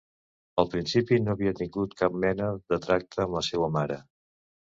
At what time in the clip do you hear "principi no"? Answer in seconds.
0.69-1.33